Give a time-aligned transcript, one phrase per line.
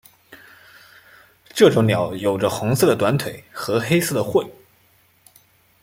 [1.53, 4.43] 这种鸟有着红色的短腿和黑色的喙。